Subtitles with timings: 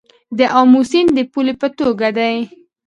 [0.37, 2.35] د امو سیند د پولې په توګه دی